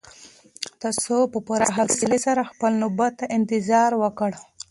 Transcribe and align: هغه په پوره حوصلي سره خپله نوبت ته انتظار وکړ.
هغه 1.05 1.17
په 1.31 1.39
پوره 1.45 1.67
حوصلي 1.75 2.19
سره 2.25 2.49
خپله 2.49 2.75
نوبت 2.83 3.11
ته 3.19 3.25
انتظار 3.37 3.91
وکړ. 4.01 4.31